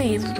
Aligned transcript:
ouvidos. 0.00 0.30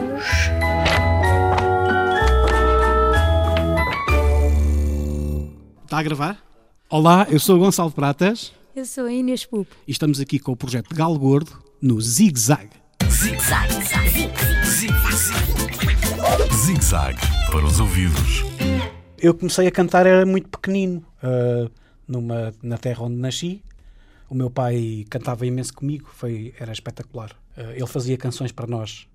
Está 5.84 5.98
a 5.98 6.02
gravar? 6.02 6.42
Olá, 6.88 7.26
eu 7.28 7.38
sou 7.38 7.56
o 7.56 7.58
Gonçalo 7.58 7.90
Pratas 7.90 8.52
Eu 8.74 8.86
sou 8.86 9.04
a 9.04 9.12
Inês 9.12 9.44
Pupo. 9.44 9.74
e 9.86 9.92
estamos 9.92 10.18
aqui 10.18 10.38
com 10.38 10.52
o 10.52 10.56
projeto 10.56 10.94
Galo 10.94 11.18
Gordo 11.18 11.52
no 11.80 12.00
Zig 12.00 12.38
Zag. 12.38 12.70
Zig 16.54 16.84
Zag 16.84 17.18
para 17.50 17.66
os 17.66 17.80
ouvidos. 17.80 18.44
Eu 19.18 19.34
comecei 19.34 19.66
a 19.66 19.70
cantar 19.70 20.06
era 20.06 20.24
muito 20.24 20.48
pequenino, 20.48 21.04
ah, 21.22 21.70
numa, 22.08 22.54
na 22.62 22.78
terra 22.78 23.02
onde 23.02 23.16
nasci. 23.16 23.62
O 24.30 24.34
meu 24.34 24.48
pai 24.48 25.04
cantava 25.10 25.44
imenso 25.44 25.74
comigo, 25.74 26.08
foi, 26.14 26.54
era 26.58 26.72
espetacular. 26.72 27.36
Ah, 27.56 27.72
ele 27.74 27.86
fazia 27.86 28.16
canções 28.16 28.52
para 28.52 28.66
nós 28.66 29.09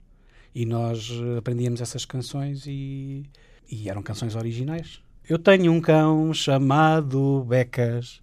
e 0.55 0.65
nós 0.65 1.11
ah, 1.11 1.39
aprendíamos 1.39 1.81
essas 1.81 2.05
canções 2.05 2.65
e, 2.65 3.25
e 3.69 3.89
eram 3.89 4.01
canções 4.01 4.35
originais. 4.35 5.01
Eu 5.27 5.37
tenho 5.37 5.71
um 5.71 5.81
cão 5.81 6.33
chamado 6.33 7.43
Becas 7.43 8.21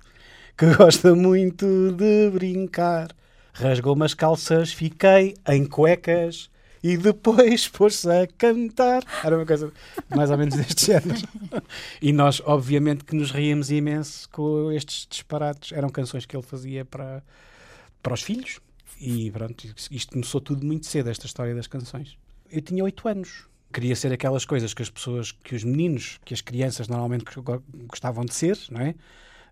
que 0.56 0.66
gosta 0.74 1.14
muito 1.14 1.92
de 1.92 2.30
brincar. 2.30 3.14
Rasgou-me 3.52 4.04
as 4.04 4.14
calças, 4.14 4.72
fiquei 4.72 5.34
em 5.46 5.66
cuecas 5.66 6.50
e 6.82 6.96
depois 6.96 7.68
pôs-se 7.68 8.10
a 8.10 8.26
cantar. 8.26 9.04
Era 9.22 9.36
uma 9.36 9.44
coisa 9.44 9.70
mais 10.08 10.30
ou 10.30 10.38
menos 10.38 10.56
deste 10.56 10.86
género. 10.86 11.20
E 12.00 12.12
nós, 12.12 12.40
obviamente, 12.46 13.04
que 13.04 13.14
nos 13.14 13.30
ríamos 13.30 13.70
imenso 13.70 14.26
com 14.30 14.72
estes 14.72 15.06
disparates. 15.08 15.72
Eram 15.72 15.90
canções 15.90 16.24
que 16.24 16.34
ele 16.34 16.42
fazia 16.42 16.84
para, 16.84 17.22
para 18.02 18.14
os 18.14 18.22
filhos. 18.22 18.58
E 18.98 19.30
pronto, 19.30 19.66
isto 19.90 20.12
começou 20.12 20.40
tudo 20.40 20.64
muito 20.64 20.86
cedo, 20.86 21.10
esta 21.10 21.26
história 21.26 21.54
das 21.54 21.66
canções. 21.66 22.16
Eu 22.52 22.60
tinha 22.60 22.84
oito 22.84 23.08
anos. 23.08 23.46
Queria 23.72 23.96
ser 23.96 24.12
aquelas 24.12 24.44
coisas 24.44 24.74
que 24.74 24.82
as 24.82 24.90
pessoas, 24.90 25.32
que 25.32 25.54
os 25.54 25.64
meninos, 25.64 26.20
que 26.24 26.34
as 26.34 26.42
crianças 26.42 26.86
normalmente 26.88 27.24
go- 27.40 27.62
gostavam 27.88 28.24
de 28.26 28.34
ser, 28.34 28.58
não 28.70 28.82
é? 28.82 28.94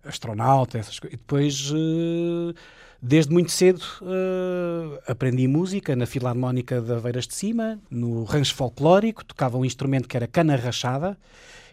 Astronauta, 0.03 0.77
essas 0.77 0.99
coisas. 0.99 1.15
E 1.15 1.17
depois, 1.17 1.71
eh, 1.73 2.53
desde 3.01 3.33
muito 3.33 3.51
cedo, 3.51 3.81
eh, 4.03 5.01
aprendi 5.07 5.47
música 5.47 5.95
na 5.95 6.05
Filarmónica 6.05 6.79
de 6.79 6.91
Aveiras 6.93 7.27
de 7.27 7.33
Cima, 7.33 7.79
no 7.89 8.23
rancho 8.23 8.53
folclórico, 8.53 9.25
tocava 9.25 9.57
um 9.57 9.65
instrumento 9.65 10.07
que 10.07 10.15
era 10.15 10.27
cana 10.27 10.55
rachada, 10.55 11.17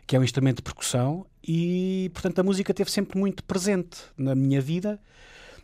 que 0.06 0.16
é 0.16 0.18
um 0.18 0.24
instrumento 0.24 0.56
de 0.56 0.62
percussão, 0.62 1.26
e, 1.46 2.10
portanto, 2.14 2.38
a 2.38 2.42
música 2.42 2.72
esteve 2.72 2.90
sempre 2.90 3.18
muito 3.18 3.44
presente 3.44 3.98
na 4.16 4.34
minha 4.34 4.60
vida. 4.60 4.98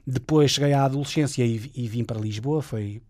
Depois 0.07 0.51
cheguei 0.51 0.75
à 0.75 0.85
adolescência 0.85 1.43
e, 1.43 1.71
e 1.75 1.89
vim 1.89 2.05
para 2.05 2.21
Lisboa, 2.21 2.61
foi, 2.61 3.01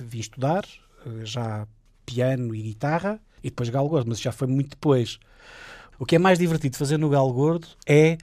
vim 0.00 0.18
estudar, 0.18 0.64
eh, 1.06 1.24
já 1.24 1.66
piano 2.12 2.54
e 2.54 2.62
guitarra, 2.62 3.20
e 3.42 3.50
depois 3.50 3.68
Galo 3.68 3.88
Gordo, 3.88 4.08
mas 4.08 4.20
já 4.20 4.32
foi 4.32 4.46
muito 4.48 4.70
depois. 4.70 5.18
O 5.98 6.04
que 6.06 6.16
é 6.16 6.18
mais 6.18 6.38
divertido 6.38 6.76
fazer 6.76 6.98
no 6.98 7.08
Galo 7.08 7.32
Gordo 7.32 7.68
é 7.86 8.18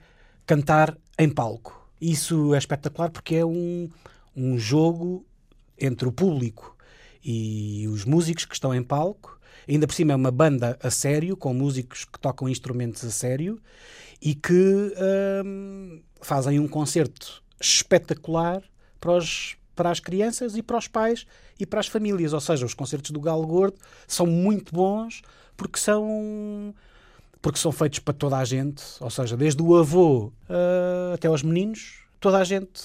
cantar 0.46 0.96
em 1.18 1.28
palco. 1.28 1.88
Isso 2.00 2.54
é 2.54 2.58
espetacular 2.58 3.10
porque 3.10 3.36
é 3.36 3.44
um, 3.44 3.88
um 4.36 4.58
jogo 4.58 5.24
entre 5.78 6.06
o 6.08 6.12
público 6.12 6.76
e 7.24 7.86
os 7.88 8.04
músicos 8.04 8.44
que 8.44 8.54
estão 8.54 8.74
em 8.74 8.82
palco. 8.82 9.38
Ainda 9.68 9.86
por 9.86 9.94
cima 9.94 10.12
é 10.12 10.16
uma 10.16 10.30
banda 10.30 10.78
a 10.82 10.90
sério, 10.90 11.36
com 11.36 11.52
músicos 11.52 12.04
que 12.04 12.18
tocam 12.18 12.48
instrumentos 12.48 13.04
a 13.04 13.10
sério 13.10 13.60
e 14.20 14.34
que 14.34 14.94
hum, 15.44 16.00
fazem 16.22 16.58
um 16.58 16.66
concerto 16.68 17.42
espetacular 17.60 18.62
para, 19.00 19.12
os- 19.12 19.56
para 19.78 19.92
as 19.92 20.00
crianças 20.00 20.56
e 20.56 20.62
para 20.62 20.76
os 20.76 20.88
pais 20.88 21.24
e 21.56 21.64
para 21.64 21.78
as 21.78 21.86
famílias. 21.86 22.32
Ou 22.32 22.40
seja, 22.40 22.66
os 22.66 22.74
concertos 22.74 23.12
do 23.12 23.20
Galo 23.20 23.46
Gordo 23.46 23.78
são 24.08 24.26
muito 24.26 24.74
bons 24.74 25.22
porque 25.56 25.78
são 25.78 26.74
porque 27.40 27.60
são 27.60 27.70
feitos 27.70 28.00
para 28.00 28.12
toda 28.12 28.36
a 28.36 28.44
gente, 28.44 28.82
ou 29.00 29.08
seja, 29.08 29.36
desde 29.36 29.62
o 29.62 29.76
avô 29.76 30.32
ah, 30.50 31.12
até 31.14 31.28
aos 31.28 31.44
meninos, 31.44 32.02
toda 32.18 32.38
a 32.38 32.42
gente 32.42 32.82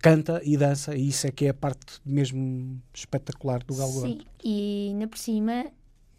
canta 0.00 0.40
e 0.44 0.56
dança, 0.56 0.96
e 0.96 1.08
isso 1.10 1.28
é 1.28 1.30
que 1.30 1.46
é 1.46 1.50
a 1.50 1.54
parte 1.54 2.00
mesmo 2.04 2.82
espetacular 2.92 3.62
do 3.62 3.76
Galo 3.76 3.92
Gordo. 3.92 4.08
Sim, 4.08 4.20
e 4.42 4.88
ainda 4.90 5.06
por 5.06 5.18
cima 5.18 5.66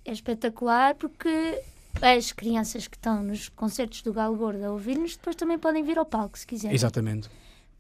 é 0.06 0.12
espetacular 0.14 0.96
porque 0.96 1.62
as 2.02 2.32
crianças 2.32 2.88
que 2.88 2.96
estão 2.96 3.22
nos 3.22 3.50
concertos 3.50 4.02
do 4.02 4.14
Galo 4.14 4.38
Gordo 4.38 4.64
a 4.64 4.72
ouvir-nos 4.72 5.18
depois 5.18 5.36
também 5.36 5.60
podem 5.60 5.84
vir 5.84 5.98
ao 5.98 6.06
palco 6.06 6.40
se 6.40 6.48
quiserem. 6.48 6.74
Exatamente. 6.74 7.30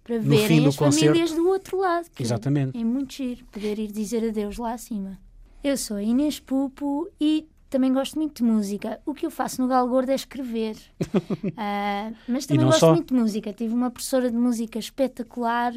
Para 0.05 0.17
No 0.19 0.23
verem 0.29 0.61
do 0.61 0.69
as 0.69 0.75
famílias 0.75 1.11
concerto- 1.31 1.35
do 1.35 1.49
outro 1.49 1.77
lado. 1.77 2.09
que 2.16 2.23
Exatamente. 2.23 2.77
É 2.79 2.83
muito 2.83 3.13
giro 3.13 3.43
poder 3.51 3.77
ir 3.79 3.91
dizer 3.91 4.25
adeus 4.29 4.57
lá 4.57 4.71
acima. 4.73 5.19
Eu 5.63 5.75
sou 5.75 5.97
a 5.97 6.03
Inês 6.03 6.39
Pupo 6.39 7.09
e 7.19 7.47
também 7.71 7.91
gosto 7.91 8.16
muito 8.17 8.38
de 8.38 8.43
música. 8.43 9.01
O 9.05 9.13
que 9.16 9.25
eu 9.25 9.31
faço 9.31 9.61
no 9.61 9.67
Galo 9.67 9.89
Gordo 9.89 10.11
é 10.11 10.16
escrever. 10.16 10.77
Ah, 11.57 12.11
mas 12.27 12.45
também 12.45 12.66
gosto 12.66 12.79
só. 12.79 12.93
muito 12.93 13.13
de 13.13 13.19
música. 13.19 13.51
Tive 13.51 13.73
uma 13.73 13.89
professora 13.89 14.29
de 14.29 14.38
música 14.38 14.77
espetacular 14.79 15.73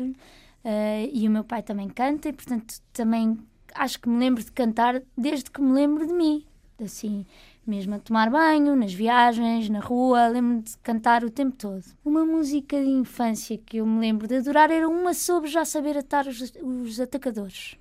ah, 0.65 1.09
e 1.12 1.27
o 1.27 1.31
meu 1.31 1.43
pai 1.43 1.62
também 1.62 1.89
canta 1.89 2.28
e, 2.28 2.33
portanto, 2.33 2.75
também 2.93 3.39
acho 3.75 3.99
que 4.00 4.09
me 4.09 4.19
lembro 4.19 4.45
de 4.45 4.53
cantar 4.53 5.03
desde 5.16 5.50
que 5.50 5.60
me 5.62 5.72
lembro 5.72 6.06
de 6.06 6.12
mim. 6.12 6.45
Assim, 6.84 7.25
mesmo 7.69 7.95
a 7.95 7.99
tomar 7.99 8.31
banho, 8.31 8.75
nas 8.75 8.93
viagens, 8.93 9.69
na 9.69 9.81
rua, 9.81 10.27
lembro-me 10.29 10.62
de 10.62 10.77
cantar 10.79 11.23
o 11.23 11.31
tempo 11.31 11.56
todo. 11.56 11.84
Uma 12.05 12.25
música 12.25 12.81
de 12.81 12.89
infância 12.89 13.59
que 13.59 13.77
eu 13.77 13.87
me 13.87 14.01
lembro 14.01 14.27
de 14.27 14.37
adorar 14.37 14.71
era 14.71 14.89
uma 14.89 15.12
sobre 15.12 15.51
já 15.51 15.65
saber 15.65 15.97
atar 15.99 16.27
os, 16.27 16.53
os 16.62 16.99
atacadores. 16.99 17.77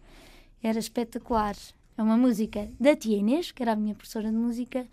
Era 0.62 0.78
espetacular. 0.78 1.56
É 1.98 2.04
uma 2.04 2.18
música 2.18 2.70
da 2.80 2.96
tia 2.96 3.18
Inês, 3.18 3.52
que 3.52 3.64
era 3.64 3.72
a 3.72 3.76
minha 3.76 3.96
professora 3.96 4.30
de 4.30 4.36
música, 4.36 4.86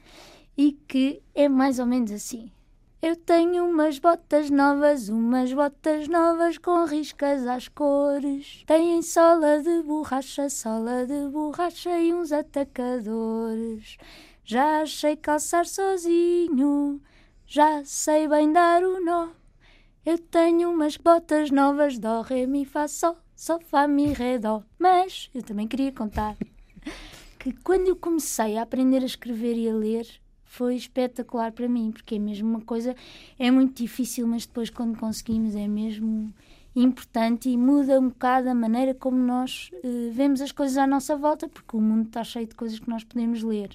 e 0.56 0.72
que 0.87 1.21
é 1.34 1.49
mais 1.49 1.78
ou 1.78 1.87
menos 1.87 2.12
assim. 2.12 2.50
Eu 3.03 3.16
tenho 3.16 3.66
umas 3.66 3.99
botas 3.99 4.49
novas, 4.49 5.10
umas 5.10 5.53
botas 5.53 6.09
novas 6.09 6.56
com 6.56 6.87
riscas 6.87 7.47
às 7.47 7.69
cores. 7.69 8.65
Têm 8.66 9.03
sola 9.03 9.60
de 9.60 9.83
borracha, 9.83 10.49
sola 10.49 11.04
de 11.04 11.28
borracha 11.28 11.99
e 11.99 12.15
uns 12.15 12.33
atacadores. 12.33 13.99
Já 14.47 14.82
achei 14.82 15.16
calçar 15.16 15.65
sozinho, 15.65 17.00
já 17.47 17.82
sei 17.82 18.28
bem 18.28 18.53
dar 18.53 18.84
o 18.84 19.03
nó. 19.03 19.28
Eu 20.05 20.19
tenho 20.19 20.71
umas 20.71 20.99
botas 20.99 21.50
novas, 21.50 21.99
dó, 21.99 22.21
ré, 22.21 22.47
mi, 22.47 22.66
fá, 22.66 22.87
sol, 22.87 23.16
sol, 23.34 23.59
fá, 23.60 23.88
mi, 23.88 24.12
ré, 24.12 24.38
dó. 24.38 24.62
Mas 24.78 25.31
eu 25.34 25.43
também 25.43 25.66
queria 25.66 25.91
contar 25.93 26.37
que 27.41 27.53
quando 27.65 27.88
eu 27.88 27.97
comecei 27.97 28.59
a 28.59 28.62
aprender 28.62 29.03
a 29.03 29.06
escrever 29.06 29.56
e 29.56 29.66
a 29.66 29.75
ler 29.75 30.06
foi 30.44 30.77
espetacular 30.77 31.50
para 31.50 31.66
mim, 31.66 31.91
porque 31.91 32.16
é 32.16 32.19
mesmo 32.19 32.47
uma 32.47 32.60
coisa, 32.60 32.94
é 33.38 33.50
muito 33.50 33.83
difícil, 33.83 34.27
mas 34.27 34.44
depois 34.44 34.69
quando 34.69 34.99
conseguimos 34.99 35.56
é 35.56 35.66
mesmo 35.66 36.34
importante 36.77 37.49
e 37.49 37.56
muda 37.56 37.99
um 37.99 38.10
bocado 38.10 38.50
a 38.50 38.54
maneira 38.54 38.94
como 38.94 39.16
nós 39.16 39.71
eh, 39.83 40.10
vemos 40.12 40.43
as 40.43 40.53
coisas 40.53 40.77
à 40.77 40.87
nossa 40.87 41.16
volta, 41.16 41.49
porque 41.49 41.75
o 41.75 41.81
mundo 41.81 42.09
está 42.09 42.22
cheio 42.22 42.47
de 42.47 42.54
coisas 42.54 42.78
que 42.78 42.91
nós 42.91 43.04
podemos 43.04 43.43
ler. 43.43 43.71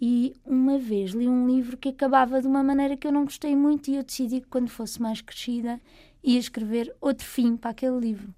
E 0.00 0.34
uma 0.46 0.78
vez 0.78 1.10
li 1.10 1.28
um 1.28 1.46
livro 1.46 1.76
que 1.76 1.90
acabava 1.90 2.40
de 2.40 2.46
uma 2.46 2.62
maneira 2.62 2.96
que 2.96 3.06
eu 3.06 3.12
não 3.12 3.24
gostei 3.24 3.54
muito 3.54 3.90
e 3.90 3.96
eu 3.96 4.02
decidi 4.02 4.40
que 4.40 4.46
quando 4.46 4.70
fosse 4.70 5.00
mais 5.00 5.20
crescida 5.20 5.78
ia 6.24 6.38
escrever 6.38 6.94
outro 7.00 7.26
fim 7.26 7.56
para 7.56 7.70
aquele 7.70 7.98
livro. 7.98 8.34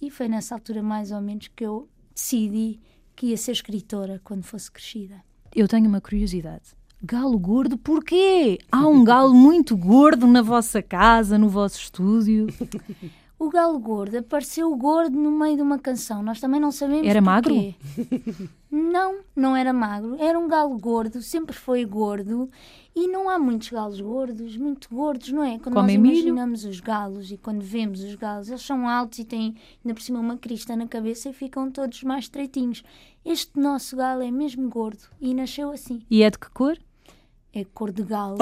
E 0.00 0.10
foi 0.10 0.28
nessa 0.28 0.54
altura 0.54 0.82
mais 0.82 1.10
ou 1.10 1.20
menos 1.20 1.48
que 1.48 1.64
eu 1.64 1.88
decidi 2.14 2.78
que 3.16 3.28
ia 3.28 3.36
ser 3.36 3.52
escritora 3.52 4.20
quando 4.22 4.44
fosse 4.44 4.70
crescida. 4.70 5.22
Eu 5.54 5.66
tenho 5.66 5.88
uma 5.88 6.00
curiosidade. 6.00 6.76
Galo 7.02 7.38
gordo, 7.38 7.78
porquê? 7.78 8.58
Há 8.70 8.86
um 8.86 9.02
galo 9.02 9.32
muito 9.32 9.76
gordo 9.76 10.26
na 10.26 10.42
vossa 10.42 10.82
casa, 10.82 11.38
no 11.38 11.48
vosso 11.48 11.78
estúdio. 11.78 12.48
O 13.38 13.48
galo 13.50 13.78
gordo 13.78 14.18
apareceu 14.18 14.74
gordo 14.76 15.16
no 15.16 15.30
meio 15.30 15.56
de 15.56 15.62
uma 15.62 15.78
canção. 15.78 16.22
Nós 16.24 16.40
também 16.40 16.60
não 16.60 16.72
sabemos 16.72 17.06
Era 17.06 17.20
magro? 17.20 17.54
porquê. 17.54 18.48
Não, 18.70 19.20
não 19.34 19.56
era 19.56 19.72
magro. 19.72 20.16
Era 20.20 20.38
um 20.38 20.46
galo 20.46 20.76
gordo, 20.78 21.22
sempre 21.22 21.54
foi 21.56 21.86
gordo. 21.86 22.50
E 22.94 23.08
não 23.08 23.28
há 23.30 23.38
muitos 23.38 23.70
galos 23.70 23.98
gordos, 23.98 24.58
muito 24.58 24.88
gordos, 24.94 25.30
não 25.32 25.42
é? 25.42 25.58
Quando 25.58 25.74
Comem 25.74 25.96
nós 25.96 26.06
milho? 26.06 26.16
imaginamos 26.18 26.64
os 26.64 26.78
galos 26.78 27.30
e 27.32 27.38
quando 27.38 27.62
vemos 27.62 28.02
os 28.04 28.14
galos, 28.14 28.48
eles 28.50 28.60
são 28.60 28.86
altos 28.86 29.20
e 29.20 29.24
têm 29.24 29.56
ainda 29.82 29.94
por 29.94 30.02
cima 30.02 30.20
uma 30.20 30.36
crista 30.36 30.76
na 30.76 30.86
cabeça 30.86 31.30
e 31.30 31.32
ficam 31.32 31.70
todos 31.70 32.02
mais 32.02 32.24
estreitinhos. 32.24 32.82
Este 33.24 33.58
nosso 33.58 33.96
galo 33.96 34.22
é 34.22 34.30
mesmo 34.30 34.68
gordo 34.68 35.04
e 35.18 35.32
nasceu 35.32 35.70
assim. 35.70 36.02
E 36.10 36.22
é 36.22 36.28
de 36.30 36.38
que 36.38 36.50
cor? 36.50 36.76
É 37.54 37.64
cor 37.64 37.90
de 37.90 38.02
galo. 38.02 38.36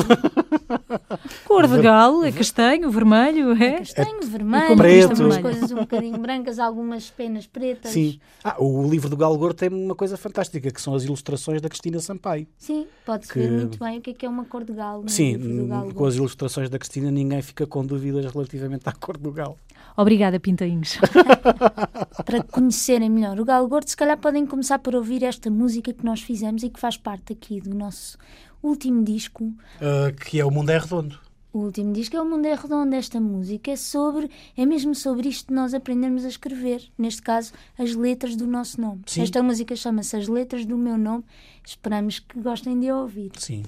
Cor 1.69 1.77
de 1.77 1.83
galo, 1.83 2.25
é 2.25 2.33
castanho, 2.33 2.91
vermelho, 2.91 3.53
é? 3.53 3.79
Castanho, 3.79 4.21
com 4.21 4.27
vermelho, 4.27 4.77
preto. 4.77 5.11
algumas 5.11 5.39
coisas 5.39 5.71
um 5.73 5.77
bocadinho 5.77 6.19
brancas, 6.19 6.59
algumas 6.59 7.11
penas 7.11 7.47
pretas. 7.47 7.93
Sim. 7.93 8.19
Ah, 8.43 8.57
o 8.59 8.89
livro 8.89 9.09
do 9.09 9.17
Galo 9.17 9.37
Gordo 9.39 9.57
tem 9.57 9.69
uma 9.69 9.95
coisa 9.95 10.17
fantástica, 10.17 10.71
que 10.71 10.81
são 10.81 10.95
as 10.95 11.05
ilustrações 11.05 11.61
da 11.61 11.69
Cristina 11.69 11.99
Sampaio. 12.01 12.47
Sim, 12.57 12.87
pode-se 13.05 13.33
Que- 13.33 13.41
ver 13.41 13.51
muito 13.51 13.79
bem 13.79 13.99
o 13.99 14.01
que 14.01 14.11
é 14.11 14.15
que 14.15 14.27
é 14.27 14.29
uma 14.29 14.45
cor 14.45 14.65
de 14.65 14.73
galo. 14.73 15.09
Sim, 15.09 15.67
galo 15.69 15.95
com 15.95 16.05
as 16.05 16.15
ilustrações 16.17 16.69
da 16.71 16.79
Cristina 16.79 17.11
ninguém 17.11 17.43
fica 17.43 17.67
com 17.67 17.85
dúvidas 17.85 18.25
relativamente 18.33 18.89
à 18.89 18.93
cor 18.93 19.17
do 19.17 19.33
galo. 19.33 19.57
Obrigada, 19.97 20.39
Pintainhos. 20.39 20.99
para 22.25 22.43
conhecerem 22.43 23.09
melhor 23.09 23.39
o 23.41 23.45
Galo 23.45 23.67
Gordo, 23.69 23.89
se 23.89 23.97
calhar 23.97 24.19
podem 24.19 24.45
começar 24.47 24.79
por 24.79 24.95
ouvir 24.95 25.23
esta 25.23 25.51
música 25.51 25.93
que 25.93 26.05
nós 26.05 26.21
fizemos 26.21 26.63
e 26.63 26.69
que 26.71 26.79
faz 26.79 26.97
parte 26.97 27.33
aqui 27.33 27.61
do 27.61 27.75
nosso 27.75 28.19
último 28.63 29.03
disco. 29.03 29.45
Uh, 29.45 30.15
que 30.25 30.41
é 30.41 30.45
O 30.45 30.51
Mundo 30.51 30.71
é 30.71 30.79
Redondo. 30.79 31.19
O 31.57 31.61
último 31.61 31.91
disco 31.91 32.15
é 32.15 32.21
O 32.21 32.25
Mundo 32.27 32.45
é 32.45 32.55
Redondo. 32.55 32.95
Esta 32.95 33.19
música 33.19 33.71
é 33.71 33.77
sobre, 33.77 34.31
é 34.55 34.67
mesmo 34.67 34.95
sobre 34.95 35.31
isto 35.31 35.49
de 35.49 35.55
nós 35.55 35.73
aprendermos 35.73 36.27
a 36.27 36.29
escrever. 36.29 36.83
Neste 36.99 37.23
caso, 37.23 37.55
as 37.79 37.95
letras 37.95 38.37
do 38.37 38.47
nosso 38.47 38.79
nome. 38.79 39.01
Sim. 39.07 39.23
Esta 39.23 39.43
música 39.43 39.75
chama-se 39.75 40.15
As 40.19 40.29
Letras 40.29 40.67
do 40.67 40.77
Meu 40.77 40.99
Nome. 40.99 41.25
Esperamos 41.65 42.19
que 42.19 42.39
gostem 42.39 42.79
de 42.79 42.91
a 42.91 42.99
ouvir. 42.99 43.33
Sim. 43.39 43.63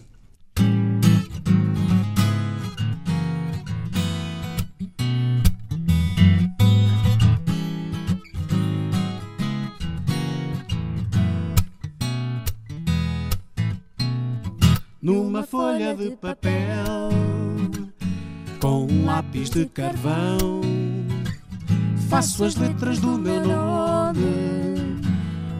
numa 15.00 15.42
folha 15.42 15.94
de 15.94 16.10
papel 16.16 17.47
com 18.60 18.86
um 18.86 19.04
lápis 19.06 19.50
de 19.50 19.66
carvão. 19.66 20.60
Faço 22.08 22.44
as 22.44 22.56
letras 22.56 22.98
do 22.98 23.18
meu 23.18 23.44
nome 23.46 25.00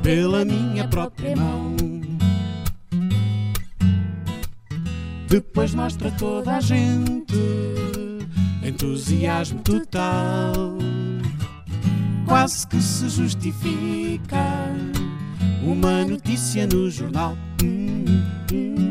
pela 0.03 0.45
minha 0.45 0.87
própria 0.89 1.37
mão. 1.37 1.77
Depois 5.29 5.75
mostra 5.75 6.11
toda 6.13 6.57
a 6.57 6.61
gente 6.61 7.37
entusiasmo 8.63 9.61
total. 9.63 10.79
Quase 12.27 12.67
que 12.67 12.81
se 12.81 13.09
justifica 13.09 14.37
uma 15.63 16.05
notícia 16.05 16.67
no 16.67 16.91
jornal. 16.91 17.37
Hum, 17.63 18.05
hum, 18.53 18.77
hum, 18.79 18.88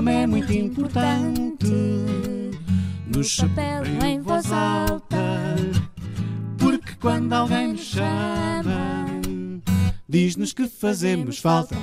nome 0.00 0.12
é 0.14 0.26
muito 0.26 0.50
importante 0.50 1.66
no 3.14 3.22
chapéu 3.22 3.84
em 4.02 4.18
voz 4.22 4.50
alta. 4.50 5.18
Porque 6.58 6.94
quando 6.98 7.34
alguém 7.34 7.72
nos 7.72 7.82
chama, 7.82 9.04
diz-nos 10.08 10.54
que 10.54 10.66
fazemos 10.66 11.38
falta. 11.38 11.76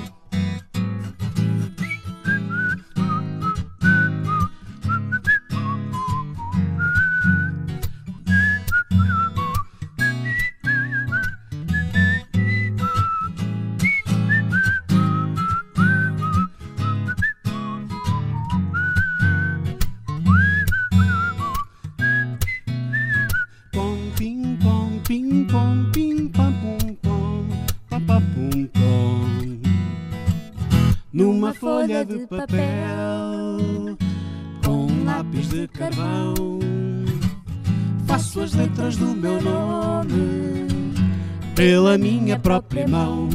Numa 31.12 31.54
folha 31.54 32.04
de 32.04 32.26
papel, 32.26 33.96
com 34.62 34.86
um 34.86 35.04
lápis 35.04 35.48
de 35.48 35.66
carvão, 35.68 36.34
faço 38.06 38.40
as 38.40 38.52
letras 38.52 38.96
do 38.96 39.06
meu 39.06 39.40
nome 39.40 40.68
pela 41.54 41.96
minha 41.96 42.38
própria 42.38 42.86
mão. 42.86 43.28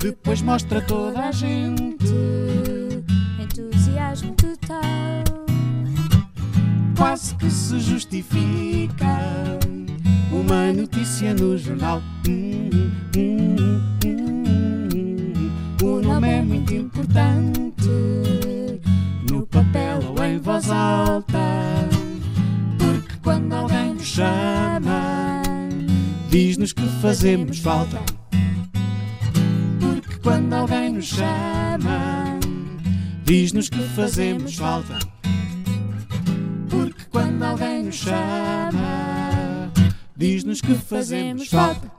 Depois 0.00 0.42
mostra 0.42 0.80
toda 0.82 1.28
a 1.28 1.32
gente 1.32 2.04
Entusiasmo 3.40 4.34
total. 4.34 5.24
quase 6.96 7.34
que 7.36 7.50
se 7.50 7.78
justifica 7.80 9.06
uma 10.30 10.72
notícia 10.72 11.32
no 11.32 11.56
jornal. 11.56 12.02
Hum, 12.28 12.70
hum, 13.16 13.55
fazemos 27.06 27.60
falta. 27.60 28.00
Porque 29.78 30.18
quando 30.24 30.52
alguém 30.52 30.94
nos 30.94 31.06
chama, 31.06 32.40
diz-nos 33.24 33.68
que 33.68 33.80
fazemos 33.94 34.56
falta. 34.56 34.98
Porque 36.68 37.04
quando 37.04 37.44
alguém 37.44 37.84
nos 37.84 37.94
chama, 37.94 39.70
diz-nos 40.16 40.60
que 40.60 40.74
fazemos 40.74 41.46
falta. 41.46 41.95